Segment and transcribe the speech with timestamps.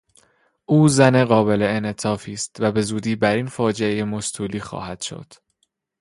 [0.65, 5.33] او زن قابل انعطافی است و بهزودی بر این فاجعه مستولی خواهد شد.